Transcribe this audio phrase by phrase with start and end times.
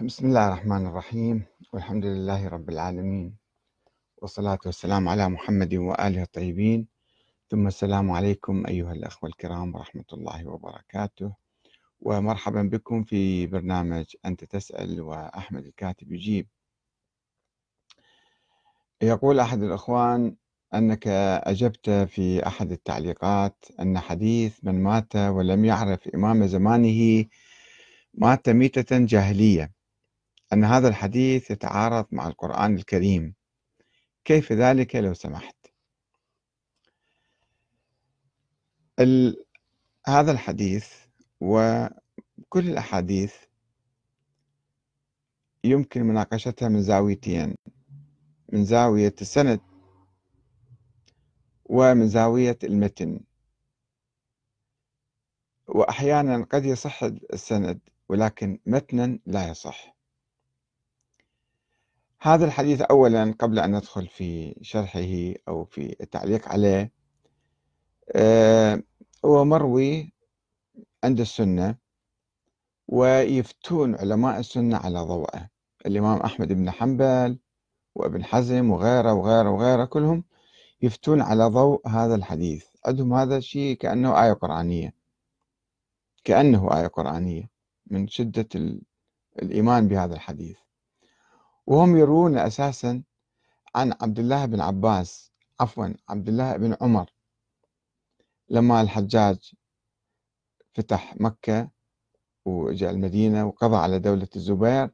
[0.00, 1.44] بسم الله الرحمن الرحيم.
[1.72, 3.36] والحمد لله رب العالمين.
[4.16, 6.88] والصلاة والسلام على محمد وآله الطيبين.
[7.50, 11.34] ثم السلام عليكم أيها الأخوة الكرام ورحمة الله وبركاته.
[12.00, 16.46] ومرحبا بكم في برنامج أنت تسأل وأحمد الكاتب يجيب.
[19.02, 20.36] يقول أحد الأخوان
[20.74, 21.06] أنك
[21.46, 27.24] أجبت في أحد التعليقات أن حديث من مات ولم يعرف إمام زمانه
[28.14, 29.75] مات ميتة جاهلية.
[30.52, 33.34] أن هذا الحديث يتعارض مع القرآن الكريم.
[34.24, 35.56] كيف ذلك لو سمحت؟
[39.00, 39.44] ال...
[40.06, 40.92] هذا الحديث
[41.40, 41.90] وكل
[42.68, 43.34] الأحاديث
[45.64, 47.54] يمكن مناقشتها من زاويتين
[48.52, 49.60] من زاوية السند
[51.64, 53.20] ومن زاوية المتن.
[55.68, 59.95] وأحيانا قد يصح السند ولكن متنا لا يصح.
[62.26, 66.92] هذا الحديث أولا قبل أن ندخل في شرحه أو في التعليق عليه
[68.12, 68.82] آه،
[69.24, 70.12] هو مروي
[71.04, 71.76] عند السنة
[72.88, 75.48] ويفتون علماء السنة على ضوءه.
[75.86, 77.38] الإمام أحمد بن حنبل
[77.94, 80.24] وابن حزم وغيره وغيره وغيره كلهم
[80.82, 82.66] يفتون على ضوء هذا الحديث.
[82.86, 84.94] عندهم هذا الشيء كأنه آية قرآنية.
[86.24, 87.50] كأنه آية قرآنية
[87.86, 88.48] من شدة
[89.42, 90.65] الإيمان بهذا الحديث.
[91.66, 93.02] وهم يروون أساسا
[93.74, 97.10] عن عبد الله بن عباس عفوا عبد الله بن عمر.
[98.48, 99.54] لما الحجاج
[100.74, 101.70] فتح مكة
[102.44, 104.90] وجاء المدينة وقضى على دولة الزبير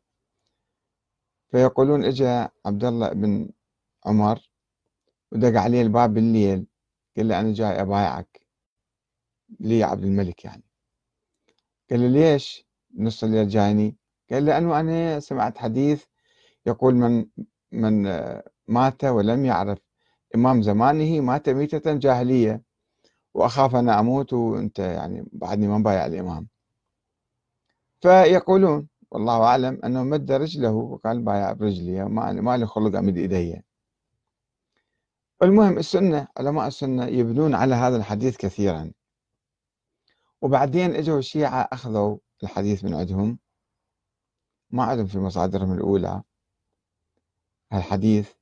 [1.51, 3.51] فيقولون اجى عبد الله بن
[4.07, 4.51] عمر
[5.33, 6.67] ودق عليه الباب بالليل
[7.17, 8.47] قال له أنا جاي أبايعك
[9.61, 10.64] لي عبد الملك يعني.
[11.91, 13.96] قال له ليش؟ نص الليل جايني.
[14.30, 16.05] قال لأنه أنا سمعت حديث
[16.67, 17.27] يقول من
[17.73, 18.02] من
[18.68, 19.78] مات ولم يعرف
[20.34, 22.62] إمام زمانه مات ميتة جاهلية
[23.34, 26.48] وأخاف أن أموت وأنت يعني بعدني ما بايع الإمام.
[28.01, 33.62] فيقولون والله أعلم أنه مد رجله وقال بايع برجلي ما ما لي خلق أمد إيدي.
[35.42, 38.92] المهم السنة علماء السنة يبنون على هذا الحديث كثيرا.
[40.42, 43.39] وبعدين إجوا الشيعة أخذوا الحديث من عندهم.
[44.70, 46.22] ما عندهم في مصادرهم الأولى.
[47.74, 48.33] الحديث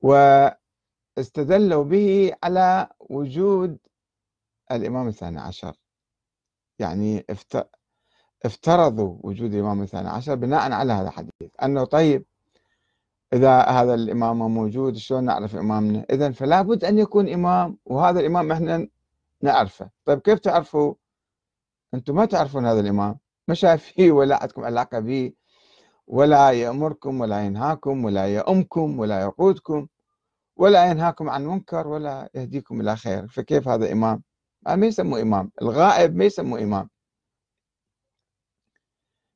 [0.00, 3.78] واستدلوا به على وجود
[4.72, 5.74] الإمام الثاني عشر.
[6.78, 7.24] يعني
[8.44, 12.24] افترضوا وجود الإمام الثاني عشر بناء على هذا الحديث أنه طيب
[13.32, 18.52] إذا هذا الإمام موجود شلون نعرف إمامنا؟ إذا فلا بد أن يكون إمام وهذا الإمام
[18.52, 18.88] إحنا
[19.42, 19.90] نعرفه.
[20.04, 20.94] طيب كيف تعرفوا؟
[21.94, 23.18] أنتم ما تعرفون هذا الإمام
[23.48, 25.32] ما شايفيه ولا عندكم علاقة به
[26.06, 29.86] ولا يأمركم ولا ينهاكم ولا يأمكم ولا يقودكم
[30.56, 33.28] ولا ينهاكم عن منكر ولا يهديكم إلى خير.
[33.28, 34.22] فكيف هذا إمام؟
[34.66, 35.52] ما يسموه إمام.
[35.62, 36.90] الغائب ما يسموه إمام.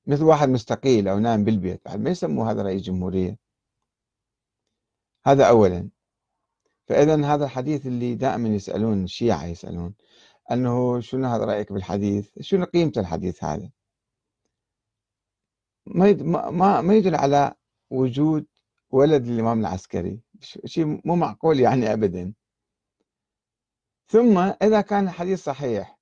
[0.06, 3.38] مثل واحد مستقيل أو نايم بالبيت ما يسموه هذا رئيس جمهورية.
[5.26, 5.90] هذا أولا.
[6.88, 9.94] فإذا هذا الحديث اللي دائما يسألون الشيعة يسألون
[10.50, 13.70] أنه شنو هذا رأيك بالحديث؟ شنو قيمة الحديث هذا؟
[15.94, 17.54] ما ما يدل على
[17.90, 18.46] وجود
[18.90, 20.20] ولد الإمام العسكري.
[20.64, 22.34] شيء مو معقول يعني أبدا.
[24.08, 25.98] ثم إذا كان الحديث صحيح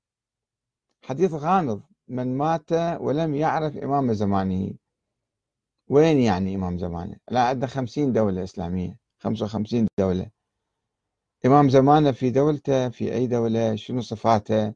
[1.04, 4.74] حديث غامض من مات ولم يعرف إمام زمانه.
[5.88, 10.30] وين يعني إمام زمانه؟ لا عندنا خمسين دولة إسلامية خمسة وخمسين دولة.
[11.47, 14.74] إمام زمانه في دولته في أي دولة شنو صفاته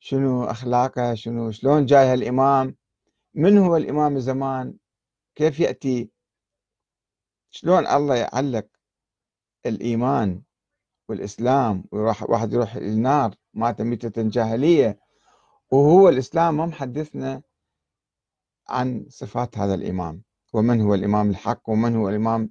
[0.00, 2.79] شنو أخلاقه شنو شلون جاي هالإمام؟
[3.34, 4.74] من هو الإمام الزمان
[5.34, 6.10] كيف يأتي؟
[7.50, 8.66] شلون الله يعلق
[9.66, 10.42] الإيمان
[11.08, 15.00] والإسلام ويروح واحد يروح النار مات ميتة جاهلية.
[15.70, 17.42] وهو الإسلام ما محدثنا
[18.68, 20.22] عن صفات هذا الإمام.
[20.52, 22.50] ومن هو الإمام الحق ومن هو الإمام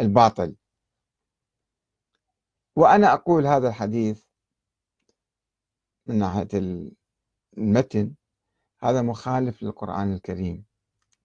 [0.00, 0.56] الباطل.
[2.76, 4.22] وأنا أقول هذا الحديث
[6.06, 6.48] من ناحية
[7.58, 8.14] المتن.
[8.82, 10.64] هذا مخالف للقرآن الكريم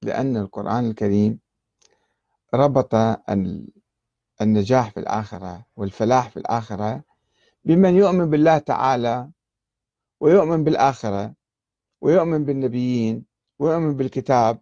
[0.02, 1.40] لأن القرآن الكريم
[2.54, 2.96] ربط
[4.42, 7.04] النجاح في الآخرة والفلاح في الآخرة
[7.64, 9.30] بمن يؤمن بالله تعالى
[10.20, 11.34] ويؤمن بالآخرة
[12.02, 13.26] ويؤمن بالنبيين
[13.60, 14.62] ويؤمن بالكتاب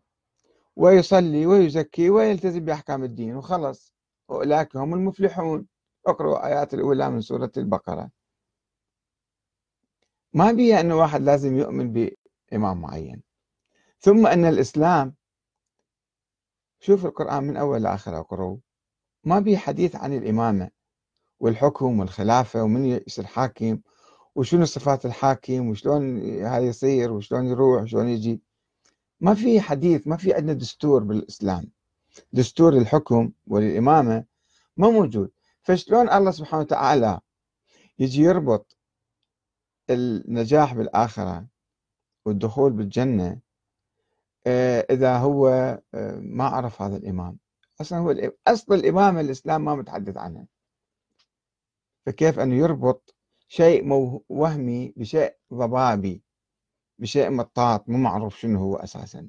[0.75, 3.93] ويصلي ويزكي ويلتزم بأحكام الدين وخلص.
[4.29, 5.67] أولئك هم المفلحون.
[6.07, 8.09] اقرأوا آيات الأولى من سورة البقرة.
[10.33, 11.93] ما بيها أنه واحد لازم يؤمن
[12.55, 13.21] إمام معين.
[13.99, 15.15] ثم أن الإسلام
[16.79, 18.59] شوف القرآن من أول لآخر أقرأه
[19.23, 20.69] ما بي حديث عن الإمامة
[21.39, 23.79] والحكم والخلافة ومن يصير حاكم
[24.35, 28.41] وشنو صفات الحاكم وشلون هذا يصير وشلون يروح وشلون يجي.
[29.19, 31.71] ما في حديث ما في عندنا دستور بالإسلام.
[32.33, 34.25] دستور الحكم والإمامة
[34.77, 35.31] ما موجود.
[35.61, 37.19] فشلون الله سبحانه وتعالى
[37.99, 38.77] يجي يربط
[39.89, 41.52] النجاح بالآخرة؟
[42.25, 43.39] والدخول بالجنة
[44.47, 45.47] آه، إذا هو
[45.93, 47.37] آه، ما عرف هذا الإمام.
[47.81, 50.45] أصلا هو أصل الإمامة الإسلام ما متحدث عنها
[52.05, 53.15] فكيف أن يربط
[53.47, 53.83] شيء
[54.29, 56.23] وهمي بشيء ضبابي
[56.99, 59.27] بشيء مطاط مو معروف شنو هو أساسا.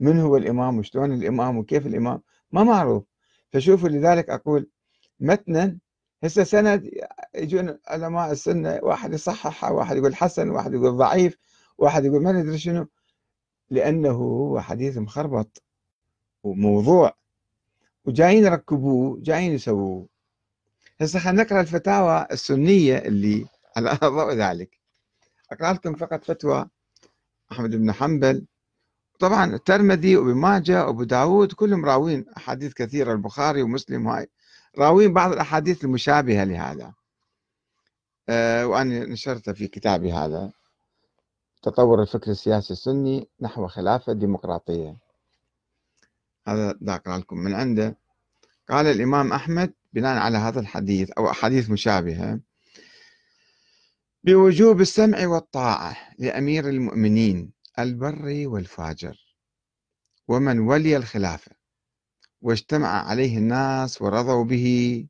[0.00, 3.04] من هو الإمام؟ وشلون الإمام؟ وكيف الإمام؟ ما معروف.
[3.52, 4.70] فشوفوا لذلك أقول
[5.20, 5.78] متنا
[6.24, 6.90] هسه سند
[7.34, 11.38] يجون علماء السنة واحد يصححها واحد يقول حسن واحد يقول ضعيف.
[11.78, 12.86] واحد يقول ما ندري شنو؟
[13.70, 15.62] لأنه هو حديث مخربط
[16.42, 17.12] وموضوع.
[18.04, 20.08] وجايين يركبوه جايين يسووه.
[21.00, 23.46] هسه خلينا نقرأ الفتاوى السنية اللي
[23.76, 24.78] على ضوء ذلك.
[25.52, 26.68] أقرأ لكم فقط فتوى
[27.52, 28.46] أحمد بن حنبل.
[29.20, 34.28] طبعا الترمذي وابن ماجه وأبو داود كلهم راوين أحاديث كثيرة البخاري ومسلم هاي.
[34.78, 36.94] راوين بعض الأحاديث المشابهة لهذا.
[38.28, 40.52] أه وأنا نشرت في كتابي هذا.
[41.62, 44.96] تطور الفكر السياسي السني نحو خلافة ديمقراطية.
[46.48, 47.96] هذا دا اقرا لكم من عنده.
[48.68, 52.40] قال الإمام أحمد بناء على هذا الحديث أو أحاديث مشابهة
[54.24, 59.36] بوجوب السمع والطاعة لأمير المؤمنين البر والفاجر
[60.28, 61.52] ومن ولي الخلافة
[62.42, 65.06] واجتمع عليه الناس ورضوا به.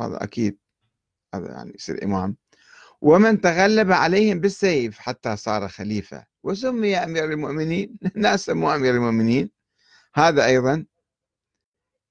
[0.00, 0.58] هذا أكيد
[1.34, 2.36] هذا يعني يصير إمام.
[3.00, 6.24] ومن تغلب عليهم بالسيف حتى صار خليفة.
[6.42, 7.96] وسمي أمير المؤمنين.
[8.16, 9.50] الناس سموه أمير المؤمنين.
[10.14, 10.84] هذا أيضا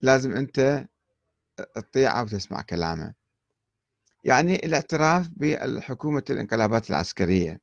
[0.01, 0.87] لازم أنت
[1.75, 3.13] تطيعه وتسمع كلامه.
[4.23, 7.61] يعني الاعتراف بالحكومة الانقلابات العسكرية.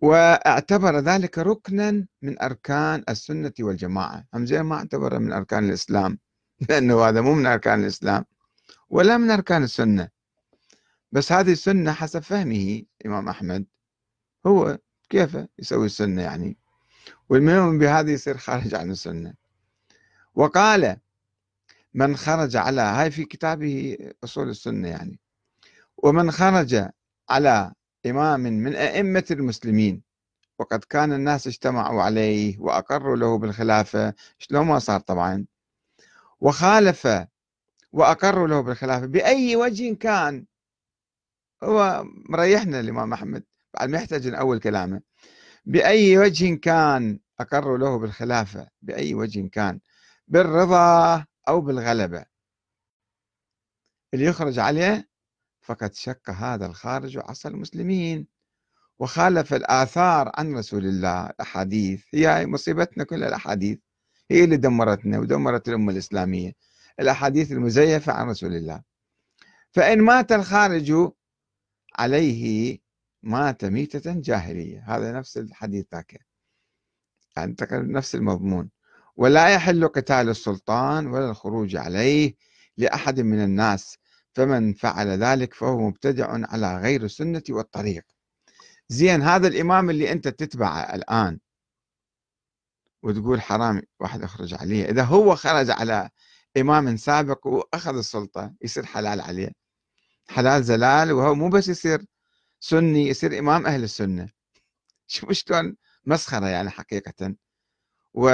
[0.00, 4.24] واعتبر ذلك ركنا من أركان السنة والجماعة.
[4.34, 6.18] هم زين ما اعتبره من أركان الإسلام
[6.68, 8.24] لأنه هذا مو من أركان الإسلام
[8.90, 10.15] ولا من أركان السنة.
[11.12, 13.66] بس هذه السنة حسب فهمه إمام أحمد.
[14.46, 16.56] هو كيف يسوي السنة يعني؟
[17.28, 19.34] والمهم بهذا يصير خارج عن السنة.
[20.34, 20.96] وقال
[21.94, 25.20] من خرج على هاي في كتابه أصول السنة يعني.
[25.96, 26.88] ومن خرج
[27.28, 27.72] على
[28.06, 30.02] إمام من أئمة المسلمين
[30.58, 34.14] وقد كان الناس اجتمعوا عليه وأقروا له بالخلافة.
[34.38, 35.46] شلون ما صار طبعا.
[36.40, 37.08] وخالف
[37.92, 39.06] وأقروا له بالخلافة.
[39.06, 40.46] بأي وجه كان.
[41.64, 43.44] هو مريحنا الإمام أحمد.
[43.74, 45.00] بعد ما يحتاج أول كلامه.
[45.64, 49.80] بأي وجه كان أقروا له بالخلافة؟ بأي وجه كان.
[50.28, 52.24] بالرضا أو بالغلبة.
[54.14, 55.08] اللي يخرج عليه
[55.60, 58.26] فقد شك هذا الخارج عصى المسلمين.
[58.98, 61.26] وخالف الآثار عن رسول الله.
[61.26, 62.04] الأحاديث.
[62.14, 63.78] هي مصيبتنا كل الأحاديث.
[64.30, 66.52] هي اللي دمرتنا ودمرت الأمة الإسلامية.
[67.00, 68.82] الأحاديث المزيفة عن رسول الله.
[69.72, 71.12] فإن مات الخارج
[71.96, 72.78] عليه
[73.22, 74.84] مات ميتة جاهلية.
[74.86, 76.26] هذا نفس الحديث ذاك.
[77.36, 78.70] يعني نفس المضمون.
[79.16, 82.34] ولا يحل قتال السلطان ولا الخروج عليه
[82.76, 83.98] لأحد من الناس.
[84.34, 88.04] فمن فعل ذلك فهو مبتدع على غير السنة والطريق.
[88.88, 91.38] زين هذا الإمام اللي أنت تتبعه الآن
[93.02, 94.84] وتقول حرام واحد يخرج عليه.
[94.90, 96.10] إذا هو خرج على
[96.56, 99.65] إمام سابق وأخذ السلطة يصير حلال عليه.
[100.30, 102.06] حلال زلال وهو مو بس يصير
[102.60, 104.28] سني يصير إمام أهل السنة.
[105.06, 107.34] شوف شلون مسخرة يعني حقيقة.
[108.14, 108.30] و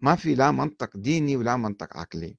[0.00, 2.36] ما في لا منطق ديني ولا منطق عقلي.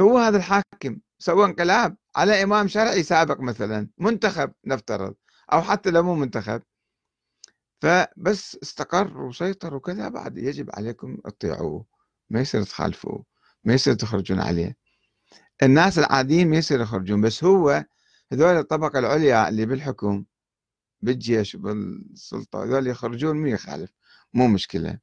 [0.00, 5.14] هو هذا الحاكم سوى انقلاب على إمام شرعي سابق مثلا منتخب نفترض
[5.52, 6.62] أو حتى لو مو منتخب.
[7.82, 11.86] فبس استقر وسيطر وكذا بعد يجب عليكم تطيعوه
[12.30, 13.24] ما يصير تخالفوه
[13.64, 14.76] ما يصير تخرجون عليه.
[15.62, 17.84] الناس العاديين ما يصير يخرجون بس هو
[18.32, 20.24] هذول الطبقة العليا اللي بالحكم
[21.02, 23.90] بالجيش بالسلطة هذول يخرجون مو يخالف
[24.34, 24.98] مو مشكلة.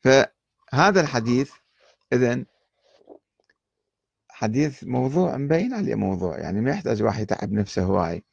[0.00, 1.52] فهذا الحديث
[2.12, 2.44] إذا
[4.30, 8.24] حديث موضوع مبين عليه موضوع يعني ما يحتاج واحد يتعب نفسه هواي.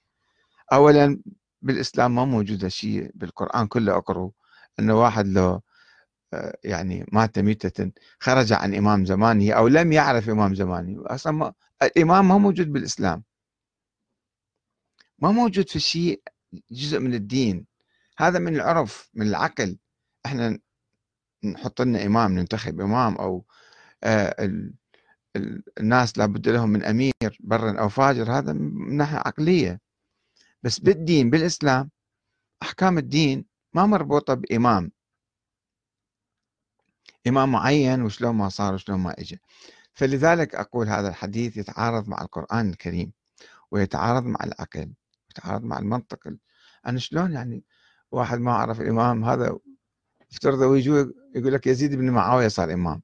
[0.73, 1.21] أولا
[1.61, 4.31] بالإسلام ما موجود شيء بالقرآن كله أقروا
[4.79, 5.61] أنه واحد لو
[6.63, 11.03] يعني مات ميتة خرج عن إمام زمانه أو لم يعرف إمام زمانه.
[11.05, 13.23] أصلا ما الإمام ما موجود بالإسلام.
[15.19, 16.21] ما موجود في شيء
[16.71, 17.65] جزء من الدين.
[18.17, 19.77] هذا من العرف من العقل.
[20.25, 20.59] إحنا
[21.43, 23.45] نحط لنا إمام ننتخب إمام أو
[24.03, 24.51] آه،
[25.79, 28.31] الناس لابد لهم من أمير برا أو فاجر.
[28.31, 29.81] هذا من ناحية عقلية.
[30.63, 31.89] بس بالدين بالإسلام
[32.61, 34.91] أحكام الدين ما مربوطة بإمام.
[37.27, 39.37] إمام معين وشلون ما صار وشلون ما إجا.
[39.93, 43.11] فلذلك أقول هذا الحديث يتعارض مع القرآن الكريم
[43.71, 44.93] ويتعارض مع العقل
[45.31, 46.19] يتعارض مع المنطق.
[46.87, 47.63] أنا شلون يعني
[48.11, 49.57] واحد ما أعرف الإمام هذا؟
[50.31, 53.01] افترضوا ويجوا يقول لك يزيد بن معاوية صار إمام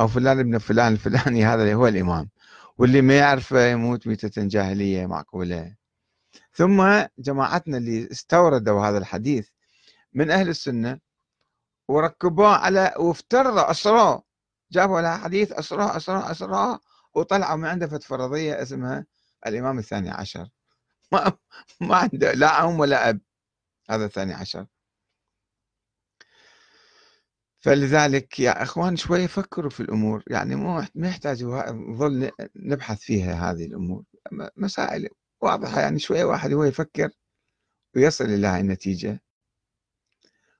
[0.00, 2.28] أو فلان ابن فلان الفلاني هذا اللي هو الإمام
[2.78, 5.74] واللي ما يعرفه يموت ميتة جاهلية معقولة.
[6.52, 9.48] ثم جماعتنا اللي استوردوا هذا الحديث
[10.14, 10.98] من أهل السنة
[11.88, 14.22] وركبوه على وافترضوا أسروه
[14.72, 16.80] جابوا له حديث أسروه أسروه أسروه
[17.14, 19.06] وطلعوا من عنده فرضية اسمها
[19.46, 20.48] الإمام الثاني عشر.
[21.12, 21.32] ما
[21.80, 23.20] ما عنده لا أم ولا أب.
[23.90, 24.66] هذا الثاني عشر.
[27.60, 30.24] فلذلك يا إخوان شوي فكروا في الأمور.
[30.26, 34.04] يعني مو ما يحتاج نظل نبحث فيها هذه الأمور.
[34.56, 35.08] مسائل
[35.40, 35.80] واضحة.
[35.80, 37.10] يعني شوي واحد هو يفكر
[37.96, 39.22] ويصل إلى هاي النتيجة.